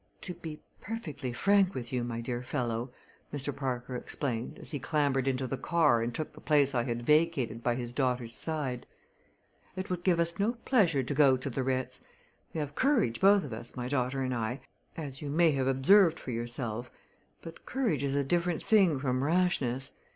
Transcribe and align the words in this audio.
"To 0.21 0.33
be 0.33 0.59
perfectly 0.79 1.31
frank 1.31 1.75
with 1.75 1.93
you, 1.93 2.03
my 2.03 2.21
dear 2.21 2.41
fellow," 2.41 2.91
Mr. 3.31 3.55
Parker 3.55 3.95
explained, 3.95 4.57
as 4.57 4.71
he 4.71 4.79
clambered 4.79 5.27
into 5.27 5.45
the 5.45 5.59
car 5.59 6.01
and 6.01 6.11
took 6.11 6.33
the 6.33 6.41
place 6.41 6.73
I 6.73 6.81
had 6.85 7.03
vacated 7.03 7.61
by 7.61 7.75
his 7.75 7.93
daughter's 7.93 8.33
side, 8.33 8.87
"it 9.75 9.91
would 9.91 10.03
give 10.03 10.19
us 10.19 10.39
no 10.39 10.53
pleasure 10.65 11.03
to 11.03 11.13
go 11.13 11.37
to 11.37 11.51
the 11.51 11.61
Ritz. 11.61 12.03
We 12.51 12.59
have 12.59 12.73
courage, 12.73 13.21
both 13.21 13.43
of 13.43 13.53
us 13.53 13.75
my 13.77 13.87
daughter 13.87 14.23
and 14.23 14.33
I 14.33 14.61
as 14.97 15.21
you 15.21 15.29
may 15.29 15.51
have 15.51 15.67
observed 15.67 16.19
for 16.19 16.31
yourself; 16.31 16.89
but 17.43 17.67
courage 17.67 18.03
is 18.03 18.15
a 18.15 18.23
different 18.23 18.63
thing 18.63 18.97
from 18.97 19.23
rashness. 19.23 19.91